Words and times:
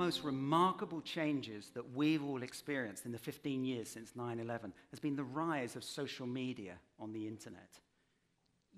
most 0.00 0.24
remarkable 0.24 1.02
changes 1.02 1.72
that 1.74 1.94
we've 1.94 2.24
all 2.24 2.42
experienced 2.42 3.04
in 3.04 3.12
the 3.12 3.18
15 3.18 3.66
years 3.66 3.86
since 3.86 4.16
9 4.16 4.40
11 4.40 4.72
has 4.88 4.98
been 4.98 5.14
the 5.14 5.22
rise 5.22 5.76
of 5.76 5.84
social 5.84 6.26
media 6.26 6.76
on 6.98 7.12
the 7.12 7.28
internet. 7.28 7.78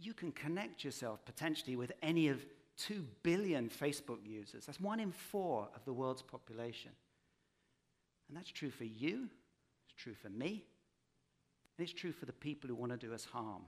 You 0.01 0.15
can 0.15 0.33
connect 0.33 0.83
yourself 0.83 1.25
potentially 1.25 1.77
with 1.77 1.93
any 2.03 2.27
of 2.27 2.45
2 2.77 3.07
billion 3.23 3.69
Facebook 3.69 4.19
users. 4.25 4.67
That's 4.67 4.81
one 4.81 4.99
in 4.99 5.13
four 5.13 5.69
of 5.77 5.85
the 5.85 5.93
world's 5.93 6.23
population. 6.23 6.91
And 8.29 8.37
that's 8.37 8.51
true 8.51 8.71
for 8.71 8.85
you, 8.85 9.29
it's 9.87 10.03
true 10.03 10.15
for 10.15 10.29
me, 10.29 10.65
and 11.79 11.85
it's 11.85 11.93
true 11.93 12.11
for 12.11 12.27
the 12.27 12.33
people 12.33 12.67
who 12.67 12.75
want 12.75 12.91
to 12.91 12.99
do 12.99 13.15
us 13.15 13.27
harm. 13.27 13.63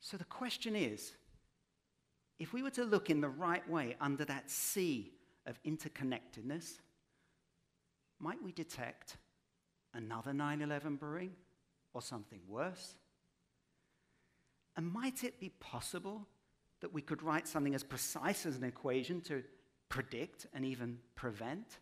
So 0.00 0.18
the 0.18 0.24
question 0.24 0.76
is 0.76 1.12
if 2.38 2.52
we 2.52 2.62
were 2.62 2.70
to 2.72 2.84
look 2.84 3.08
in 3.08 3.22
the 3.22 3.30
right 3.30 3.66
way 3.70 3.96
under 4.02 4.26
that 4.26 4.50
sea 4.50 5.12
of 5.48 5.60
interconnectedness, 5.64 6.78
might 8.20 8.42
we 8.42 8.52
detect 8.52 9.16
another 9.94 10.32
9 10.32 10.62
11 10.62 10.96
brewing 10.96 11.32
or 11.94 12.02
something 12.02 12.40
worse? 12.46 12.94
And 14.76 14.86
might 14.92 15.24
it 15.24 15.40
be 15.40 15.48
possible 15.48 16.28
that 16.80 16.92
we 16.92 17.02
could 17.02 17.22
write 17.22 17.48
something 17.48 17.74
as 17.74 17.82
precise 17.82 18.46
as 18.46 18.56
an 18.56 18.62
equation 18.62 19.20
to 19.22 19.42
predict 19.88 20.46
and 20.54 20.64
even 20.64 20.98
prevent? 21.16 21.78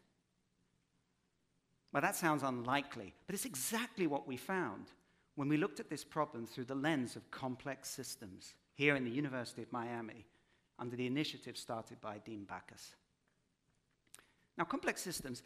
Well, 1.92 2.00
that 2.02 2.16
sounds 2.16 2.42
unlikely, 2.42 3.14
but 3.26 3.34
it's 3.34 3.44
exactly 3.44 4.06
what 4.06 4.26
we 4.26 4.36
found 4.36 4.92
when 5.34 5.48
we 5.48 5.56
looked 5.56 5.80
at 5.80 5.90
this 5.90 6.04
problem 6.04 6.46
through 6.46 6.64
the 6.64 6.74
lens 6.74 7.16
of 7.16 7.30
complex 7.30 7.90
systems 7.90 8.54
here 8.74 8.96
in 8.96 9.04
the 9.04 9.10
University 9.10 9.62
of 9.62 9.72
Miami 9.72 10.26
under 10.78 10.96
the 10.96 11.06
initiative 11.06 11.56
started 11.56 12.00
by 12.00 12.18
Dean 12.18 12.46
Bachas. 12.50 12.94
Now, 14.58 14.64
complex 14.64 15.02
systems 15.02 15.42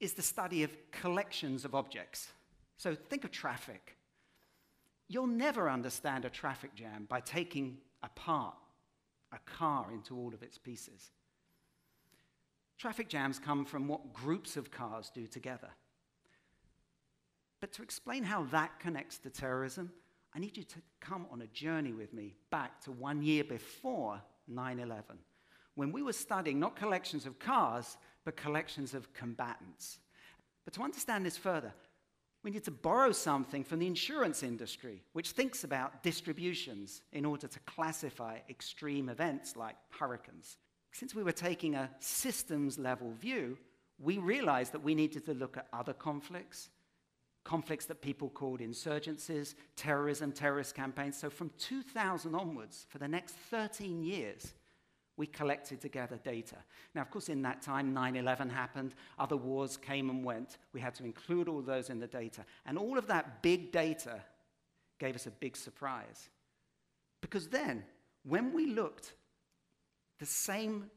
is 0.00 0.12
the 0.12 0.22
study 0.22 0.62
of 0.62 0.76
collections 0.92 1.64
of 1.64 1.74
objects. 1.74 2.28
So 2.76 2.94
think 2.94 3.24
of 3.24 3.30
traffic. 3.30 3.96
You'll 5.08 5.26
never 5.26 5.68
understand 5.68 6.24
a 6.24 6.30
traffic 6.30 6.74
jam 6.74 7.06
by 7.08 7.20
taking 7.20 7.78
apart 8.02 8.54
a 9.32 9.38
car 9.50 9.88
into 9.92 10.16
all 10.16 10.32
of 10.32 10.42
its 10.42 10.58
pieces. 10.58 11.10
Traffic 12.78 13.08
jams 13.08 13.38
come 13.38 13.64
from 13.64 13.88
what 13.88 14.12
groups 14.12 14.56
of 14.56 14.70
cars 14.70 15.10
do 15.12 15.26
together. 15.26 15.70
But 17.60 17.72
to 17.72 17.82
explain 17.82 18.22
how 18.22 18.44
that 18.44 18.78
connects 18.78 19.18
to 19.18 19.30
terrorism, 19.30 19.90
I 20.34 20.38
need 20.38 20.56
you 20.56 20.62
to 20.62 20.78
come 21.00 21.26
on 21.32 21.42
a 21.42 21.46
journey 21.48 21.92
with 21.92 22.12
me 22.12 22.36
back 22.50 22.80
to 22.82 22.92
one 22.92 23.22
year 23.22 23.42
before 23.42 24.22
9 24.46 24.78
11, 24.78 25.18
when 25.74 25.90
we 25.90 26.02
were 26.02 26.12
studying 26.12 26.60
not 26.60 26.76
collections 26.76 27.26
of 27.26 27.38
cars, 27.38 27.96
but 28.28 28.36
collections 28.36 28.92
of 28.92 29.10
combatants. 29.14 30.00
But 30.66 30.74
to 30.74 30.82
understand 30.82 31.24
this 31.24 31.38
further, 31.38 31.72
we 32.44 32.50
need 32.50 32.64
to 32.64 32.70
borrow 32.70 33.10
something 33.10 33.64
from 33.64 33.78
the 33.78 33.86
insurance 33.86 34.42
industry, 34.42 35.02
which 35.14 35.30
thinks 35.30 35.64
about 35.64 36.02
distributions 36.02 37.00
in 37.14 37.24
order 37.24 37.48
to 37.48 37.58
classify 37.60 38.40
extreme 38.50 39.08
events 39.08 39.56
like 39.56 39.76
hurricanes. 39.98 40.58
Since 40.92 41.14
we 41.14 41.22
were 41.22 41.32
taking 41.32 41.74
a 41.74 41.88
systems 42.00 42.78
level 42.78 43.12
view, 43.12 43.56
we 43.98 44.18
realized 44.18 44.72
that 44.72 44.84
we 44.84 44.94
needed 44.94 45.24
to 45.24 45.32
look 45.32 45.56
at 45.56 45.68
other 45.72 45.94
conflicts, 45.94 46.68
conflicts 47.44 47.86
that 47.86 48.02
people 48.02 48.28
called 48.28 48.60
insurgencies, 48.60 49.54
terrorism, 49.74 50.32
terrorist 50.32 50.74
campaigns. 50.74 51.16
So 51.16 51.30
from 51.30 51.50
2000 51.58 52.34
onwards, 52.34 52.84
for 52.90 52.98
the 52.98 53.08
next 53.08 53.36
13 53.50 54.02
years, 54.02 54.52
we 55.18 55.26
collected 55.26 55.80
together 55.80 56.18
data. 56.22 56.56
Now, 56.94 57.02
of 57.02 57.10
course, 57.10 57.28
in 57.28 57.42
that 57.42 57.60
time, 57.60 57.92
9 57.92 58.16
11 58.16 58.48
happened, 58.48 58.94
other 59.18 59.36
wars 59.36 59.76
came 59.76 60.08
and 60.08 60.24
went. 60.24 60.56
We 60.72 60.80
had 60.80 60.94
to 60.94 61.04
include 61.04 61.48
all 61.48 61.60
those 61.60 61.90
in 61.90 61.98
the 61.98 62.06
data. 62.06 62.46
And 62.64 62.78
all 62.78 62.96
of 62.96 63.08
that 63.08 63.42
big 63.42 63.72
data 63.72 64.22
gave 64.98 65.16
us 65.16 65.26
a 65.26 65.30
big 65.32 65.56
surprise. 65.56 66.30
Because 67.20 67.48
then, 67.48 67.84
when 68.22 68.54
we 68.54 68.66
looked 68.66 69.14
the 70.20 70.26
same 70.26 70.88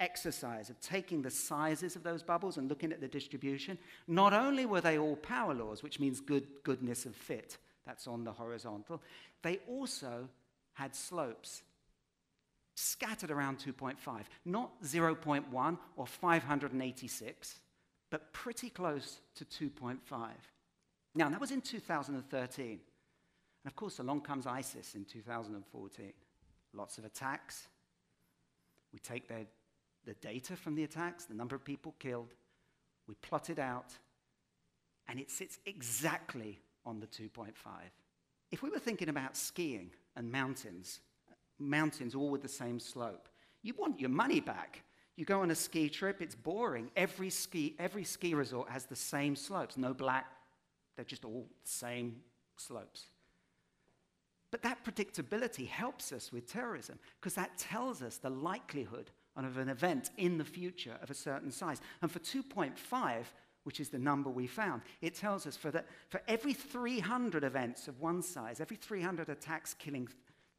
exercise 0.00 0.70
of 0.70 0.80
taking 0.80 1.20
the 1.20 1.30
sizes 1.30 1.94
of 1.94 2.02
those 2.02 2.22
bubbles 2.22 2.56
and 2.56 2.68
looking 2.68 2.90
at 2.90 3.02
the 3.02 3.08
distribution, 3.08 3.76
not 4.06 4.32
only 4.32 4.64
were 4.64 4.80
they 4.80 4.98
all 4.98 5.16
power 5.16 5.52
laws, 5.52 5.82
which 5.82 6.00
means 6.00 6.20
good, 6.20 6.46
goodness 6.64 7.04
of 7.04 7.14
fit, 7.14 7.58
that's 7.84 8.06
on 8.06 8.24
the 8.24 8.32
horizontal, 8.32 9.02
they 9.42 9.58
also 9.68 10.28
had 10.72 10.94
slopes 10.94 11.62
scattered 12.78 13.30
around 13.30 13.58
2.5, 13.58 13.96
not 14.44 14.82
0.1 14.82 15.78
or 15.96 16.06
586, 16.06 17.60
but 18.10 18.32
pretty 18.32 18.70
close 18.70 19.20
to 19.34 19.44
2.5. 19.44 19.98
Now, 21.14 21.28
that 21.28 21.40
was 21.40 21.50
in 21.50 21.60
2013. 21.60 22.66
And 22.68 22.80
of 23.66 23.74
course, 23.74 23.98
along 23.98 24.20
comes 24.20 24.46
ISIS 24.46 24.94
in 24.94 25.04
2014. 25.04 26.12
Lots 26.72 26.98
of 26.98 27.04
attacks. 27.04 27.66
We 28.92 28.98
take 29.00 29.28
their 29.28 29.46
the 30.04 30.14
data 30.14 30.56
from 30.56 30.74
the 30.74 30.84
attacks, 30.84 31.26
the 31.26 31.34
number 31.34 31.54
of 31.54 31.62
people 31.62 31.94
killed, 31.98 32.32
we 33.06 33.14
plot 33.16 33.50
it 33.50 33.58
out, 33.58 33.92
and 35.06 35.20
it 35.20 35.30
sits 35.30 35.58
exactly 35.66 36.60
on 36.86 36.98
the 36.98 37.06
2.5. 37.06 37.52
If 38.50 38.62
we 38.62 38.70
were 38.70 38.78
thinking 38.78 39.10
about 39.10 39.36
skiing 39.36 39.90
and 40.16 40.32
mountains, 40.32 41.00
mountains 41.58 42.14
all 42.14 42.30
with 42.30 42.42
the 42.42 42.48
same 42.48 42.78
slope, 42.80 43.28
you 43.62 43.74
want 43.76 44.00
your 44.00 44.10
money 44.10 44.40
back. 44.40 44.82
You 45.16 45.24
go 45.24 45.40
on 45.40 45.50
a 45.50 45.54
ski 45.54 45.88
trip, 45.88 46.22
it's 46.22 46.36
boring. 46.36 46.90
Every 46.94 47.30
ski, 47.30 47.74
every 47.78 48.04
ski 48.04 48.34
resort 48.34 48.70
has 48.70 48.86
the 48.86 48.96
same 48.96 49.34
slopes, 49.34 49.76
no 49.76 49.92
black, 49.92 50.26
they're 50.96 51.04
just 51.04 51.24
all 51.24 51.46
the 51.64 51.70
same 51.70 52.20
slopes. 52.56 53.06
But 54.50 54.62
that 54.62 54.84
predictability 54.84 55.68
helps 55.68 56.12
us 56.12 56.32
with 56.32 56.50
terrorism 56.50 56.98
because 57.20 57.34
that 57.34 57.58
tells 57.58 58.02
us 58.02 58.16
the 58.16 58.30
likelihood 58.30 59.10
of 59.36 59.58
an 59.58 59.68
event 59.68 60.10
in 60.16 60.38
the 60.38 60.44
future 60.44 60.96
of 61.02 61.10
a 61.10 61.14
certain 61.14 61.50
size. 61.50 61.80
And 62.02 62.10
for 62.10 62.18
2.5, 62.20 63.24
which 63.64 63.80
is 63.80 63.88
the 63.88 63.98
number 63.98 64.30
we 64.30 64.46
found, 64.46 64.82
it 65.02 65.14
tells 65.14 65.46
us 65.46 65.56
for, 65.56 65.70
that, 65.70 65.86
for 66.08 66.22
every 66.26 66.54
300 66.54 67.44
events 67.44 67.86
of 67.86 68.00
one 68.00 68.22
size, 68.22 68.60
every 68.60 68.76
300 68.76 69.28
attacks 69.28 69.74
killing 69.74 70.08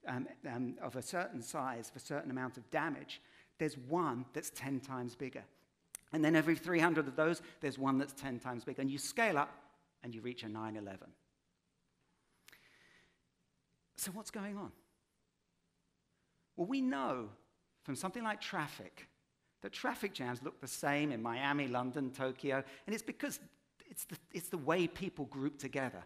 um, 0.07 0.27
um, 0.47 0.75
of 0.81 0.95
a 0.95 1.01
certain 1.01 1.41
size, 1.41 1.89
for 1.89 1.97
a 1.97 2.01
certain 2.01 2.31
amount 2.31 2.57
of 2.57 2.69
damage, 2.71 3.21
there's 3.57 3.77
one 3.77 4.25
that's 4.33 4.51
10 4.51 4.79
times 4.79 5.15
bigger. 5.15 5.43
And 6.11 6.23
then 6.23 6.35
every 6.35 6.55
300 6.55 7.07
of 7.07 7.15
those, 7.15 7.41
there's 7.61 7.77
one 7.77 7.97
that's 7.97 8.13
10 8.13 8.39
times 8.39 8.63
bigger. 8.63 8.81
And 8.81 8.89
you 8.89 8.97
scale 8.97 9.37
up 9.37 9.51
and 10.03 10.15
you 10.15 10.21
reach 10.21 10.43
a 10.43 10.49
9 10.49 10.75
11. 10.75 11.07
So, 13.97 14.11
what's 14.11 14.31
going 14.31 14.57
on? 14.57 14.71
Well, 16.55 16.67
we 16.67 16.81
know 16.81 17.29
from 17.83 17.95
something 17.95 18.23
like 18.23 18.39
traffic 18.39 19.07
that 19.61 19.73
traffic 19.73 20.13
jams 20.13 20.41
look 20.41 20.61
the 20.61 20.67
same 20.67 21.11
in 21.11 21.21
Miami, 21.21 21.67
London, 21.67 22.11
Tokyo, 22.11 22.63
and 22.85 22.93
it's 22.93 23.03
because 23.03 23.39
it's 23.89 24.05
the, 24.05 24.17
it's 24.31 24.49
the 24.49 24.57
way 24.57 24.87
people 24.87 25.25
group 25.25 25.57
together 25.57 26.03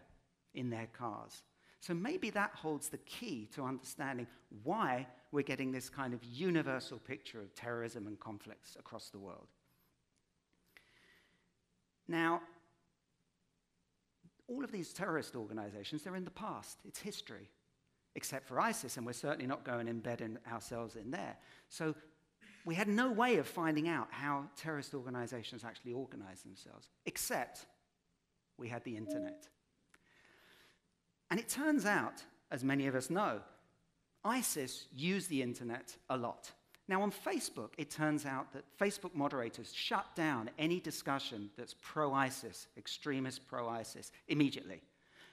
in 0.54 0.70
their 0.70 0.88
cars. 0.92 1.42
So 1.84 1.92
maybe 1.92 2.30
that 2.30 2.52
holds 2.54 2.88
the 2.88 2.96
key 2.96 3.46
to 3.52 3.62
understanding 3.62 4.26
why 4.62 5.06
we're 5.32 5.42
getting 5.42 5.70
this 5.70 5.90
kind 5.90 6.14
of 6.14 6.24
universal 6.24 6.98
picture 6.98 7.42
of 7.42 7.54
terrorism 7.54 8.06
and 8.06 8.18
conflicts 8.18 8.74
across 8.80 9.10
the 9.10 9.18
world. 9.18 9.48
Now, 12.08 12.40
all 14.48 14.64
of 14.64 14.72
these 14.72 14.94
terrorist 14.94 15.36
organizations, 15.36 16.02
they're 16.02 16.16
in 16.16 16.24
the 16.24 16.30
past, 16.30 16.78
it's 16.86 17.00
history 17.00 17.50
except 18.14 18.48
for 18.48 18.58
ISIS, 18.58 18.96
and 18.96 19.04
we're 19.04 19.12
certainly 19.12 19.46
not 19.46 19.62
going 19.62 19.84
to 19.84 19.92
embed 19.92 20.22
in 20.22 20.38
ourselves 20.50 20.96
in 20.96 21.10
there. 21.10 21.36
So 21.68 21.94
we 22.64 22.74
had 22.74 22.88
no 22.88 23.12
way 23.12 23.36
of 23.36 23.46
finding 23.46 23.88
out 23.88 24.08
how 24.10 24.46
terrorist 24.56 24.94
organizations 24.94 25.64
actually 25.64 25.92
organize 25.92 26.40
themselves, 26.40 26.88
except 27.04 27.66
we 28.56 28.68
had 28.68 28.82
the 28.84 28.96
internet. 28.96 29.48
And 31.34 31.40
it 31.40 31.48
turns 31.48 31.84
out, 31.84 32.22
as 32.52 32.62
many 32.62 32.86
of 32.86 32.94
us 32.94 33.10
know, 33.10 33.40
ISIS 34.24 34.86
used 34.94 35.28
the 35.28 35.42
internet 35.42 35.96
a 36.08 36.16
lot. 36.16 36.52
Now, 36.86 37.02
on 37.02 37.10
Facebook, 37.10 37.70
it 37.76 37.90
turns 37.90 38.24
out 38.24 38.52
that 38.52 38.62
Facebook 38.78 39.16
moderators 39.16 39.72
shut 39.74 40.06
down 40.14 40.48
any 40.60 40.78
discussion 40.78 41.50
that's 41.58 41.74
pro 41.82 42.14
ISIS, 42.14 42.68
extremist 42.76 43.48
pro 43.48 43.68
ISIS, 43.68 44.12
immediately. 44.28 44.80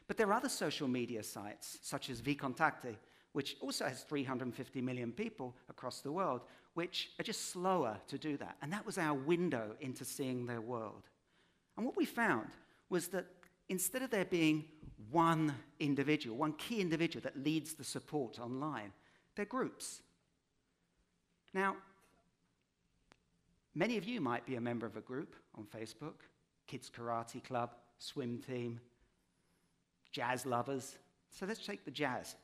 But 0.07 0.17
there 0.17 0.27
are 0.29 0.33
other 0.33 0.49
social 0.49 0.87
media 0.87 1.21
sites, 1.21 1.77
such 1.83 2.09
as 2.09 2.19
vKontakte, 2.19 2.95
which 3.33 3.57
also 3.61 3.85
has 3.85 4.01
350 4.01 4.81
million 4.81 5.11
people 5.11 5.55
across 5.69 6.01
the 6.01 6.11
world, 6.11 6.41
which 6.73 7.11
are 7.19 7.23
just 7.23 7.51
slower 7.51 7.95
to 8.07 8.17
do 8.17 8.37
that. 8.37 8.57
And 8.63 8.73
that 8.73 8.87
was 8.87 8.97
our 8.97 9.13
window 9.13 9.75
into 9.79 10.03
seeing 10.03 10.47
their 10.47 10.61
world. 10.61 11.03
And 11.77 11.85
what 11.85 11.95
we 11.95 12.05
found 12.05 12.47
was 12.89 13.09
that 13.09 13.27
instead 13.69 14.01
of 14.01 14.09
there 14.09 14.25
being 14.25 14.65
one 15.11 15.53
individual, 15.79 16.37
one 16.37 16.53
key 16.53 16.81
individual 16.81 17.21
that 17.23 17.43
leads 17.43 17.73
the 17.73 17.83
support 17.83 18.39
online, 18.39 18.91
they're 19.35 19.45
groups. 19.45 20.01
Now, 21.53 21.75
Many 23.73 23.97
of 23.97 24.03
you 24.03 24.19
might 24.19 24.45
be 24.45 24.55
a 24.55 24.61
member 24.61 24.85
of 24.85 24.97
a 24.97 25.01
group 25.01 25.35
on 25.55 25.65
Facebook 25.65 26.25
Kids 26.67 26.89
Karate 26.89 27.43
Club, 27.43 27.71
swim 27.99 28.37
team, 28.37 28.79
jazz 30.11 30.45
lovers. 30.45 30.97
So 31.29 31.45
let's 31.45 31.65
take 31.65 31.85
the 31.85 31.91
jazz. 31.91 32.35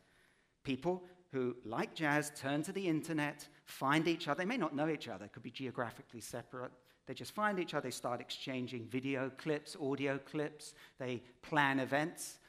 People 0.64 1.04
who, 1.32 1.56
like 1.66 1.94
jazz, 1.94 2.32
turn 2.36 2.62
to 2.64 2.72
the 2.72 2.88
internet, 2.88 3.48
find 3.66 4.08
each 4.08 4.28
other. 4.28 4.40
They 4.40 4.46
may 4.46 4.58
not 4.58 4.76
know 4.76 4.90
each 4.90 5.08
other, 5.08 5.28
could 5.28 5.44
be 5.44 5.52
geographically 5.52 6.22
separate. 6.22 6.72
They 7.06 7.14
just 7.14 7.34
find 7.34 7.60
each 7.60 7.74
other, 7.74 7.84
they 7.88 7.92
start 7.92 8.20
exchanging 8.20 8.86
video 8.86 9.30
clips, 9.38 9.78
audio 9.82 10.18
clips, 10.18 10.74
they 11.00 11.22
plan 11.42 11.80
events. 11.80 12.40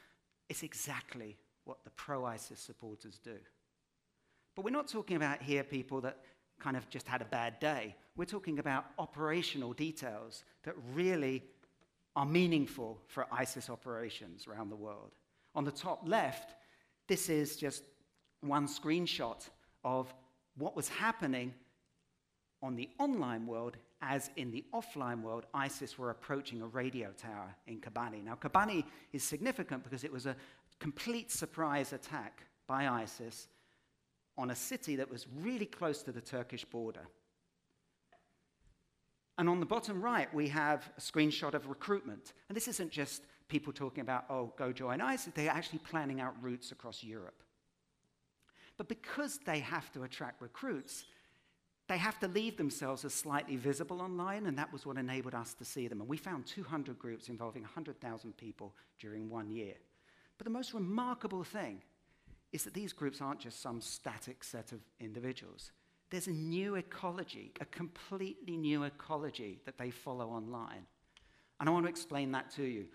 It's 0.48 0.62
exactly 0.62 1.36
what 1.64 1.84
the 1.84 1.90
pro 1.90 2.24
ISIS 2.24 2.60
supporters 2.60 3.18
do. 3.22 3.36
But 4.56 4.64
we're 4.64 4.70
not 4.70 4.88
talking 4.88 5.16
about 5.16 5.42
here 5.42 5.62
people 5.62 6.00
that 6.00 6.18
kind 6.58 6.76
of 6.76 6.88
just 6.90 7.06
had 7.06 7.22
a 7.22 7.26
bad 7.26 7.60
day. 7.60 7.94
We're 8.16 8.24
talking 8.24 8.58
about 8.58 8.86
operational 8.98 9.72
details 9.72 10.44
that 10.64 10.74
really 10.92 11.44
are 12.16 12.26
meaningful 12.26 13.00
for 13.06 13.26
ISIS 13.30 13.70
operations 13.70 14.46
around 14.48 14.70
the 14.70 14.76
world. 14.76 15.12
On 15.54 15.64
the 15.64 15.70
top 15.70 16.08
left, 16.08 16.54
this 17.06 17.28
is 17.28 17.56
just 17.56 17.84
one 18.40 18.66
screenshot 18.66 19.48
of 19.84 20.12
what 20.56 20.74
was 20.74 20.88
happening 20.88 21.54
on 22.62 22.74
the 22.74 22.88
online 22.98 23.46
world 23.46 23.76
as 24.00 24.30
in 24.36 24.50
the 24.50 24.64
offline 24.72 25.22
world, 25.22 25.46
ISIS 25.54 25.98
were 25.98 26.10
approaching 26.10 26.62
a 26.62 26.66
radio 26.66 27.10
tower 27.16 27.54
in 27.66 27.80
Kobani. 27.80 28.22
Now, 28.22 28.36
Kobani 28.36 28.84
is 29.12 29.22
significant 29.22 29.82
because 29.82 30.04
it 30.04 30.12
was 30.12 30.26
a 30.26 30.36
complete 30.78 31.30
surprise 31.30 31.92
attack 31.92 32.44
by 32.66 32.86
ISIS 32.86 33.48
on 34.36 34.50
a 34.50 34.54
city 34.54 34.96
that 34.96 35.10
was 35.10 35.26
really 35.40 35.66
close 35.66 36.02
to 36.04 36.12
the 36.12 36.20
Turkish 36.20 36.64
border. 36.64 37.08
And 39.36 39.48
on 39.48 39.60
the 39.60 39.66
bottom 39.66 40.00
right, 40.00 40.32
we 40.32 40.48
have 40.48 40.90
a 40.96 41.00
screenshot 41.00 41.54
of 41.54 41.68
recruitment. 41.68 42.32
And 42.48 42.56
this 42.56 42.68
isn't 42.68 42.90
just 42.90 43.22
people 43.48 43.72
talking 43.72 44.00
about, 44.00 44.24
oh, 44.30 44.52
go 44.56 44.72
join 44.72 45.00
ISIS, 45.00 45.32
they're 45.34 45.50
actually 45.50 45.78
planning 45.80 46.20
out 46.20 46.34
routes 46.40 46.70
across 46.70 47.02
Europe. 47.02 47.42
But 48.76 48.88
because 48.88 49.40
they 49.44 49.58
have 49.58 49.92
to 49.92 50.04
attract 50.04 50.40
recruits, 50.40 51.04
they 51.88 51.98
have 51.98 52.18
to 52.20 52.28
leave 52.28 52.58
themselves 52.58 53.04
as 53.04 53.14
slightly 53.14 53.56
visible 53.56 54.02
online, 54.02 54.46
and 54.46 54.58
that 54.58 54.72
was 54.72 54.84
what 54.84 54.98
enabled 54.98 55.34
us 55.34 55.54
to 55.54 55.64
see 55.64 55.88
them. 55.88 56.00
And 56.00 56.08
we 56.08 56.18
found 56.18 56.46
200 56.46 56.98
groups 56.98 57.30
involving 57.30 57.62
100,000 57.62 58.36
people 58.36 58.74
during 59.00 59.30
one 59.30 59.50
year. 59.50 59.74
But 60.36 60.44
the 60.44 60.50
most 60.50 60.74
remarkable 60.74 61.44
thing 61.44 61.82
is 62.52 62.64
that 62.64 62.74
these 62.74 62.92
groups 62.92 63.20
aren't 63.22 63.40
just 63.40 63.62
some 63.62 63.80
static 63.80 64.44
set 64.44 64.72
of 64.72 64.80
individuals. 65.00 65.72
There's 66.10 66.26
a 66.26 66.32
new 66.32 66.76
ecology, 66.76 67.52
a 67.60 67.64
completely 67.66 68.56
new 68.56 68.84
ecology 68.84 69.60
that 69.64 69.78
they 69.78 69.90
follow 69.90 70.28
online. 70.28 70.86
And 71.58 71.68
I 71.68 71.72
want 71.72 71.86
to 71.86 71.90
explain 71.90 72.32
that 72.32 72.50
to 72.52 72.62
you. 72.62 72.86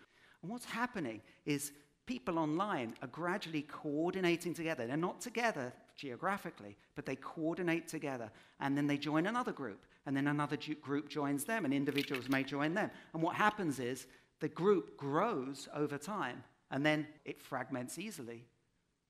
And 0.41 0.51
what's 0.51 0.65
happening 0.65 1.21
is 1.45 1.71
people 2.05 2.37
online 2.39 2.95
are 3.01 3.07
gradually 3.07 3.63
coordinating 3.63 4.53
together. 4.53 4.85
They're 4.87 4.97
not 4.97 5.21
together 5.21 5.73
geographically, 5.95 6.75
but 6.95 7.05
they 7.05 7.15
coordinate 7.15 7.87
together. 7.87 8.29
And 8.59 8.77
then 8.77 8.87
they 8.87 8.97
join 8.97 9.25
another 9.25 9.51
group. 9.51 9.85
And 10.05 10.15
then 10.17 10.27
another 10.27 10.57
group 10.81 11.07
joins 11.07 11.45
them, 11.45 11.63
and 11.63 11.73
individuals 11.73 12.27
may 12.27 12.43
join 12.43 12.73
them. 12.73 12.91
And 13.13 13.23
what 13.23 13.35
happens 13.35 13.79
is 13.79 14.05
the 14.41 14.49
group 14.49 14.97
grows 14.97 15.69
over 15.73 15.97
time, 15.97 16.43
and 16.71 16.85
then 16.85 17.07
it 17.23 17.41
fragments 17.41 17.97
easily 17.97 18.43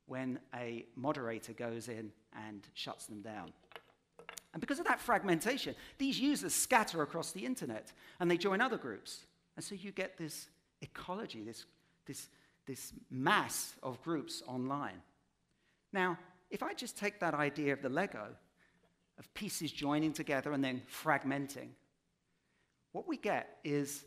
when 0.06 0.38
a 0.54 0.86
moderator 0.96 1.54
goes 1.54 1.88
in 1.88 2.12
and 2.48 2.68
shuts 2.74 3.08
them 3.08 3.22
down. 3.22 3.52
And 4.54 4.62
because 4.62 4.80
of 4.80 4.86
that 4.86 5.00
fragmentation, 5.00 5.76
these 5.98 6.20
users 6.20 6.54
scatter 6.54 7.02
across 7.02 7.32
the 7.32 7.46
internet 7.46 7.92
and 8.20 8.30
they 8.30 8.38
join 8.38 8.62
other 8.62 8.78
groups. 8.78 9.26
And 9.56 9.66
so 9.66 9.74
you 9.76 9.92
get 9.92 10.18
this 10.18 10.48
ecology, 10.82 11.42
this, 11.42 11.66
this, 12.06 12.30
this 12.66 12.94
mass 13.10 13.76
of 13.84 14.02
groups 14.02 14.42
online. 14.48 15.02
Now, 15.92 16.18
if 16.50 16.64
I 16.64 16.74
just 16.74 16.98
take 16.98 17.20
that 17.20 17.34
idea 17.34 17.74
of 17.74 17.82
the 17.82 17.90
Lego, 17.90 18.28
of 19.20 19.34
pieces 19.34 19.72
joining 19.72 20.14
together 20.14 20.54
and 20.54 20.64
then 20.64 20.82
fragmenting, 20.92 21.70
what 22.92 23.08
we 23.08 23.18
get 23.18 23.58
is 23.64 24.06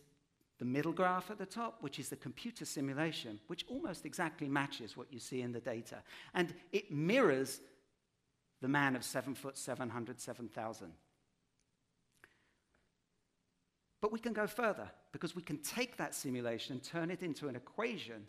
the 0.58 0.64
middle 0.64 0.92
graph 0.92 1.30
at 1.30 1.38
the 1.38 1.46
top, 1.46 1.82
which 1.82 1.98
is 1.98 2.08
the 2.08 2.16
computer 2.16 2.64
simulation, 2.64 3.38
which 3.46 3.64
almost 3.68 4.06
exactly 4.06 4.48
matches 4.48 4.96
what 4.96 5.12
you 5.12 5.18
see 5.18 5.42
in 5.42 5.52
the 5.52 5.60
data. 5.60 5.96
And 6.34 6.54
it 6.72 6.90
mirrors 6.90 7.60
the 8.62 8.68
man 8.68 8.96
of 8.96 9.04
seven 9.04 9.34
foot, 9.34 9.58
700, 9.58 10.18
7,000. 10.18 10.92
But 14.00 14.12
we 14.12 14.18
can 14.18 14.32
go 14.32 14.46
further 14.46 14.88
because 15.12 15.36
we 15.36 15.42
can 15.42 15.58
take 15.58 15.96
that 15.96 16.14
simulation 16.14 16.74
and 16.74 16.82
turn 16.82 17.10
it 17.10 17.22
into 17.22 17.48
an 17.48 17.56
equation 17.56 18.26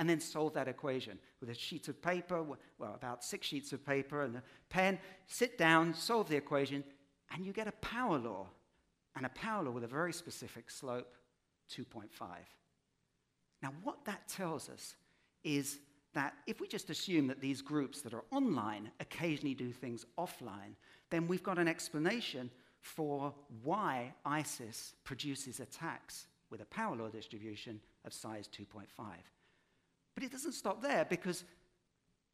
and 0.00 0.08
then 0.08 0.18
solve 0.18 0.54
that 0.54 0.66
equation 0.66 1.18
with 1.40 1.50
a 1.50 1.54
sheet 1.54 1.86
of 1.88 2.00
paper, 2.00 2.42
well, 2.78 2.94
about 2.94 3.22
six 3.22 3.46
sheets 3.46 3.74
of 3.74 3.84
paper 3.84 4.22
and 4.22 4.34
a 4.34 4.42
pen. 4.70 4.98
Sit 5.26 5.58
down, 5.58 5.92
solve 5.92 6.26
the 6.26 6.36
equation, 6.36 6.82
and 7.30 7.44
you 7.44 7.52
get 7.52 7.68
a 7.68 7.72
power 7.72 8.16
law. 8.18 8.46
And 9.14 9.26
a 9.26 9.28
power 9.28 9.62
law 9.62 9.72
with 9.72 9.84
a 9.84 9.88
very 9.88 10.14
specific 10.14 10.70
slope 10.70 11.16
2.5. 11.70 12.06
Now, 13.62 13.74
what 13.82 14.02
that 14.06 14.26
tells 14.26 14.70
us 14.70 14.94
is 15.44 15.80
that 16.14 16.32
if 16.46 16.62
we 16.62 16.66
just 16.66 16.88
assume 16.88 17.26
that 17.26 17.42
these 17.42 17.60
groups 17.60 18.00
that 18.00 18.14
are 18.14 18.24
online 18.30 18.90
occasionally 19.00 19.54
do 19.54 19.70
things 19.70 20.06
offline, 20.18 20.76
then 21.10 21.28
we've 21.28 21.42
got 21.42 21.58
an 21.58 21.68
explanation 21.68 22.50
for 22.80 23.34
why 23.62 24.14
ISIS 24.24 24.94
produces 25.04 25.60
attacks 25.60 26.26
with 26.48 26.62
a 26.62 26.66
power 26.66 26.96
law 26.96 27.08
distribution 27.08 27.78
of 28.06 28.14
size 28.14 28.48
2.5. 28.48 28.86
But 30.20 30.26
it 30.26 30.32
doesn't 30.32 30.52
stop 30.52 30.82
there 30.82 31.06
because 31.08 31.44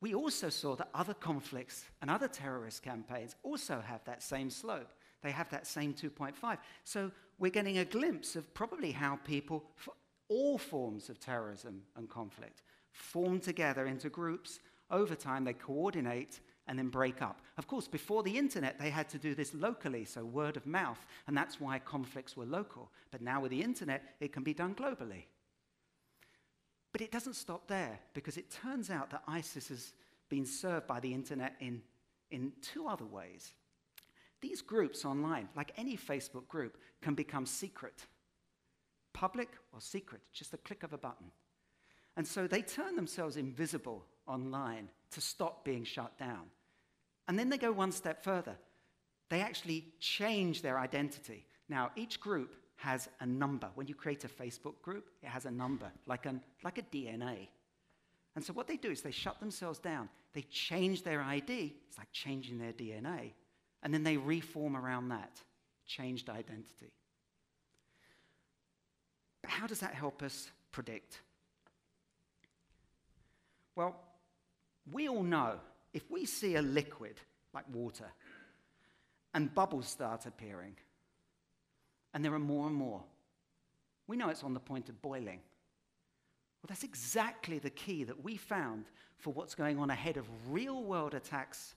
we 0.00 0.12
also 0.12 0.48
saw 0.48 0.74
that 0.74 0.88
other 0.92 1.14
conflicts 1.14 1.84
and 2.02 2.10
other 2.10 2.26
terrorist 2.26 2.82
campaigns 2.82 3.36
also 3.44 3.80
have 3.80 4.02
that 4.06 4.24
same 4.24 4.50
slope. 4.50 4.92
They 5.22 5.30
have 5.30 5.48
that 5.50 5.68
same 5.68 5.94
2.5. 5.94 6.58
So 6.82 7.12
we're 7.38 7.52
getting 7.52 7.78
a 7.78 7.84
glimpse 7.84 8.34
of 8.34 8.52
probably 8.54 8.90
how 8.90 9.20
people, 9.24 9.62
for 9.76 9.94
all 10.28 10.58
forms 10.58 11.08
of 11.08 11.20
terrorism 11.20 11.82
and 11.94 12.08
conflict, 12.10 12.62
form 12.90 13.38
together 13.38 13.86
into 13.86 14.10
groups. 14.10 14.58
Over 14.90 15.14
time, 15.14 15.44
they 15.44 15.52
coordinate 15.52 16.40
and 16.66 16.76
then 16.76 16.88
break 16.88 17.22
up. 17.22 17.40
Of 17.56 17.68
course, 17.68 17.86
before 17.86 18.24
the 18.24 18.36
internet, 18.36 18.80
they 18.80 18.90
had 18.90 19.08
to 19.10 19.18
do 19.18 19.32
this 19.32 19.54
locally, 19.54 20.04
so 20.04 20.24
word 20.24 20.56
of 20.56 20.66
mouth, 20.66 21.06
and 21.28 21.36
that's 21.36 21.60
why 21.60 21.78
conflicts 21.78 22.36
were 22.36 22.46
local. 22.46 22.90
But 23.12 23.20
now 23.22 23.40
with 23.40 23.52
the 23.52 23.62
internet, 23.62 24.02
it 24.18 24.32
can 24.32 24.42
be 24.42 24.54
done 24.54 24.74
globally. 24.74 25.26
But 26.96 27.02
it 27.02 27.12
doesn't 27.12 27.34
stop 27.36 27.66
there, 27.66 28.00
because 28.14 28.38
it 28.38 28.50
turns 28.50 28.88
out 28.88 29.10
that 29.10 29.22
ISIS 29.28 29.68
has 29.68 29.92
been 30.30 30.46
served 30.46 30.86
by 30.86 30.98
the 30.98 31.12
internet 31.12 31.54
in, 31.60 31.82
in 32.30 32.52
two 32.62 32.86
other 32.88 33.04
ways. 33.04 33.52
These 34.40 34.62
groups 34.62 35.04
online, 35.04 35.50
like 35.54 35.72
any 35.76 35.98
Facebook 35.98 36.48
group, 36.48 36.78
can 37.02 37.14
become 37.14 37.44
secret. 37.44 38.06
Public 39.12 39.50
or 39.74 39.82
secret, 39.82 40.22
just 40.32 40.54
a 40.54 40.56
click 40.56 40.84
of 40.84 40.94
a 40.94 40.96
button. 40.96 41.26
And 42.16 42.26
so 42.26 42.46
they 42.46 42.62
turn 42.62 42.96
themselves 42.96 43.36
invisible 43.36 44.06
online 44.26 44.88
to 45.10 45.20
stop 45.20 45.66
being 45.66 45.84
shut 45.84 46.16
down. 46.16 46.46
And 47.28 47.38
then 47.38 47.50
they 47.50 47.58
go 47.58 47.72
one 47.72 47.92
step 47.92 48.24
further. 48.24 48.56
They 49.28 49.42
actually 49.42 49.84
change 50.00 50.62
their 50.62 50.78
identity. 50.78 51.44
Now, 51.68 51.90
each 51.94 52.20
group 52.20 52.54
has 52.76 53.08
a 53.20 53.26
number. 53.26 53.68
When 53.74 53.86
you 53.86 53.94
create 53.94 54.24
a 54.24 54.28
Facebook 54.28 54.80
group, 54.82 55.08
it 55.22 55.28
has 55.28 55.46
a 55.46 55.50
number, 55.50 55.90
like, 56.06 56.26
an, 56.26 56.40
like 56.62 56.78
a 56.78 56.82
DNA. 56.82 57.48
And 58.34 58.44
so 58.44 58.52
what 58.52 58.66
they 58.68 58.76
do 58.76 58.90
is 58.90 59.02
they 59.02 59.10
shut 59.10 59.40
themselves 59.40 59.78
down. 59.78 60.08
They 60.34 60.42
change 60.42 61.02
their 61.02 61.22
ID. 61.22 61.74
It's 61.88 61.98
like 61.98 62.12
changing 62.12 62.58
their 62.58 62.72
DNA. 62.72 63.32
And 63.82 63.94
then 63.94 64.02
they 64.02 64.16
reform 64.16 64.76
around 64.76 65.08
that 65.08 65.40
changed 65.86 66.28
identity. 66.28 66.92
But 69.42 69.50
how 69.50 69.66
does 69.66 69.80
that 69.80 69.94
help 69.94 70.22
us 70.22 70.50
predict? 70.72 71.20
Well, 73.74 73.96
we 74.90 75.08
all 75.08 75.22
know 75.22 75.60
if 75.92 76.10
we 76.10 76.26
see 76.26 76.56
a 76.56 76.62
liquid 76.62 77.20
like 77.54 77.64
water 77.72 78.10
and 79.34 79.54
bubbles 79.54 79.86
start 79.86 80.26
appearing, 80.26 80.76
and 82.16 82.24
there 82.24 82.32
are 82.32 82.38
more 82.38 82.66
and 82.66 82.74
more, 82.74 83.02
we 84.08 84.16
know 84.16 84.30
it's 84.30 84.42
on 84.42 84.54
the 84.54 84.58
point 84.58 84.88
of 84.88 85.02
boiling. 85.02 85.38
Well, 86.62 86.68
that's 86.68 86.82
exactly 86.82 87.58
the 87.58 87.68
key 87.68 88.04
that 88.04 88.24
we 88.24 88.38
found 88.38 88.86
for 89.18 89.34
what's 89.34 89.54
going 89.54 89.78
on 89.78 89.90
ahead 89.90 90.16
of 90.16 90.24
real 90.48 90.82
world 90.82 91.12
attacks 91.12 91.74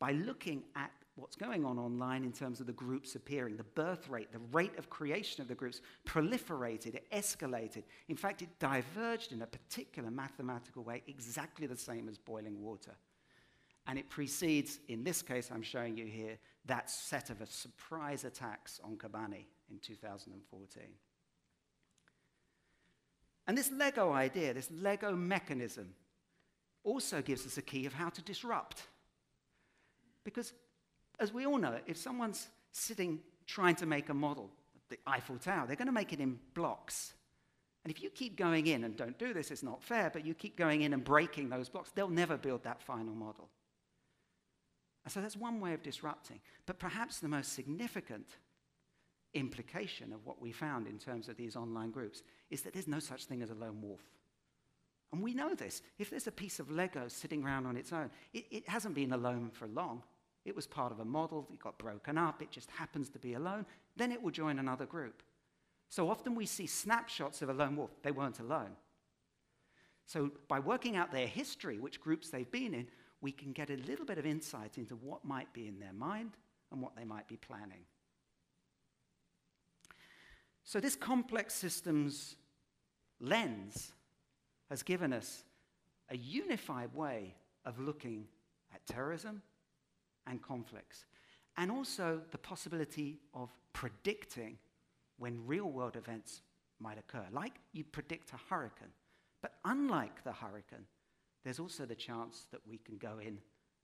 by 0.00 0.12
looking 0.12 0.62
at 0.76 0.90
what's 1.16 1.36
going 1.36 1.62
on 1.62 1.78
online 1.78 2.24
in 2.24 2.32
terms 2.32 2.58
of 2.58 2.66
the 2.66 2.72
groups 2.72 3.16
appearing, 3.16 3.58
the 3.58 3.64
birth 3.64 4.08
rate, 4.08 4.32
the 4.32 4.40
rate 4.50 4.78
of 4.78 4.88
creation 4.88 5.42
of 5.42 5.48
the 5.48 5.54
groups 5.54 5.82
proliferated, 6.06 6.94
it 6.94 7.04
escalated. 7.12 7.82
In 8.08 8.16
fact, 8.16 8.40
it 8.40 8.48
diverged 8.58 9.30
in 9.30 9.42
a 9.42 9.46
particular 9.46 10.10
mathematical 10.10 10.82
way, 10.82 11.02
exactly 11.06 11.66
the 11.66 11.76
same 11.76 12.08
as 12.08 12.16
boiling 12.16 12.62
water. 12.62 12.92
And 13.86 13.98
it 13.98 14.08
precedes, 14.08 14.80
in 14.88 15.04
this 15.04 15.22
case 15.22 15.50
I'm 15.52 15.62
showing 15.62 15.96
you 15.96 16.06
here, 16.06 16.38
that 16.66 16.90
set 16.90 17.30
of 17.30 17.36
surprise 17.48 18.24
attacks 18.24 18.80
on 18.82 18.96
Kobani 18.96 19.44
in 19.70 19.78
2014. 19.80 20.82
And 23.46 23.56
this 23.56 23.70
Lego 23.70 24.12
idea, 24.12 24.54
this 24.54 24.70
Lego 24.72 25.14
mechanism, 25.14 25.94
also 26.82 27.22
gives 27.22 27.46
us 27.46 27.58
a 27.58 27.62
key 27.62 27.86
of 27.86 27.92
how 27.92 28.08
to 28.08 28.22
disrupt. 28.22 28.82
Because, 30.24 30.52
as 31.20 31.32
we 31.32 31.46
all 31.46 31.58
know, 31.58 31.78
if 31.86 31.96
someone's 31.96 32.48
sitting 32.72 33.20
trying 33.46 33.76
to 33.76 33.86
make 33.86 34.08
a 34.08 34.14
model 34.14 34.50
the 34.88 34.98
Eiffel 35.06 35.36
Tower, 35.36 35.66
they're 35.66 35.76
going 35.76 35.86
to 35.86 35.92
make 35.92 36.12
it 36.12 36.20
in 36.20 36.38
blocks. 36.54 37.12
And 37.84 37.92
if 37.92 38.02
you 38.02 38.10
keep 38.10 38.36
going 38.36 38.66
in 38.66 38.84
and 38.84 38.96
don't 38.96 39.18
do 39.18 39.32
this, 39.32 39.50
it's 39.50 39.62
not 39.62 39.82
fair, 39.82 40.10
but 40.12 40.26
you 40.26 40.34
keep 40.34 40.56
going 40.56 40.82
in 40.82 40.92
and 40.92 41.04
breaking 41.04 41.48
those 41.48 41.68
blocks, 41.68 41.90
they'll 41.90 42.08
never 42.08 42.36
build 42.36 42.64
that 42.64 42.82
final 42.82 43.14
model. 43.14 43.48
And 45.06 45.12
so 45.12 45.20
that's 45.20 45.36
one 45.36 45.60
way 45.60 45.72
of 45.72 45.84
disrupting. 45.84 46.40
But 46.66 46.80
perhaps 46.80 47.20
the 47.20 47.28
most 47.28 47.52
significant 47.52 48.26
implication 49.34 50.12
of 50.12 50.26
what 50.26 50.42
we 50.42 50.50
found 50.50 50.88
in 50.88 50.98
terms 50.98 51.28
of 51.28 51.36
these 51.36 51.54
online 51.54 51.92
groups 51.92 52.24
is 52.50 52.62
that 52.62 52.72
there's 52.72 52.88
no 52.88 52.98
such 52.98 53.26
thing 53.26 53.40
as 53.40 53.50
a 53.50 53.54
lone 53.54 53.80
wolf. 53.80 54.00
And 55.12 55.22
we 55.22 55.32
know 55.32 55.54
this. 55.54 55.80
If 56.00 56.10
there's 56.10 56.26
a 56.26 56.32
piece 56.32 56.58
of 56.58 56.72
Lego 56.72 57.06
sitting 57.06 57.44
around 57.44 57.66
on 57.66 57.76
its 57.76 57.92
own, 57.92 58.10
it, 58.34 58.46
it 58.50 58.68
hasn't 58.68 58.96
been 58.96 59.12
alone 59.12 59.50
for 59.52 59.68
long. 59.68 60.02
It 60.44 60.56
was 60.56 60.66
part 60.66 60.90
of 60.90 60.98
a 60.98 61.04
model, 61.04 61.46
it 61.52 61.60
got 61.60 61.78
broken 61.78 62.18
up, 62.18 62.42
it 62.42 62.50
just 62.50 62.72
happens 62.72 63.08
to 63.10 63.20
be 63.20 63.34
alone, 63.34 63.64
then 63.96 64.10
it 64.10 64.20
will 64.20 64.32
join 64.32 64.58
another 64.58 64.86
group. 64.86 65.22
So 65.88 66.10
often 66.10 66.34
we 66.34 66.46
see 66.46 66.66
snapshots 66.66 67.42
of 67.42 67.48
a 67.48 67.54
lone 67.54 67.76
wolf. 67.76 67.90
They 68.02 68.10
weren't 68.10 68.40
alone. 68.40 68.74
So 70.04 70.32
by 70.48 70.58
working 70.58 70.96
out 70.96 71.12
their 71.12 71.28
history, 71.28 71.78
which 71.78 72.00
groups 72.00 72.28
they've 72.28 72.50
been 72.50 72.74
in, 72.74 72.88
we 73.20 73.32
can 73.32 73.52
get 73.52 73.70
a 73.70 73.76
little 73.76 74.04
bit 74.04 74.18
of 74.18 74.26
insight 74.26 74.78
into 74.78 74.94
what 74.96 75.24
might 75.24 75.52
be 75.52 75.66
in 75.66 75.78
their 75.78 75.92
mind 75.92 76.32
and 76.70 76.80
what 76.80 76.96
they 76.96 77.04
might 77.04 77.28
be 77.28 77.36
planning. 77.36 77.84
So, 80.64 80.80
this 80.80 80.96
complex 80.96 81.54
systems 81.54 82.36
lens 83.20 83.92
has 84.68 84.82
given 84.82 85.12
us 85.12 85.44
a 86.10 86.16
unified 86.16 86.94
way 86.94 87.34
of 87.64 87.78
looking 87.78 88.26
at 88.74 88.84
terrorism 88.86 89.42
and 90.26 90.42
conflicts, 90.42 91.04
and 91.56 91.70
also 91.70 92.20
the 92.32 92.38
possibility 92.38 93.20
of 93.32 93.50
predicting 93.72 94.58
when 95.18 95.46
real 95.46 95.70
world 95.70 95.96
events 95.96 96.42
might 96.80 96.98
occur, 96.98 97.24
like 97.32 97.54
you 97.72 97.84
predict 97.84 98.32
a 98.32 98.36
hurricane. 98.50 98.92
But 99.40 99.52
unlike 99.64 100.24
the 100.24 100.32
hurricane, 100.32 100.86
there's 101.46 101.60
also 101.60 101.86
the 101.86 101.94
chance 101.94 102.48
that 102.50 102.60
we 102.68 102.76
can 102.76 102.96
go 102.96 103.20
in 103.24 103.38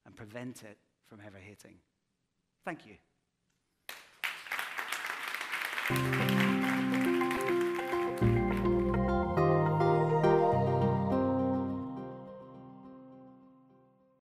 and 0.04 0.16
prevent 0.16 0.64
it 0.64 0.78
from 1.09 1.21
ever 1.25 1.38
hitting. 1.38 1.76
Thank 2.64 2.85
you. 2.87 2.97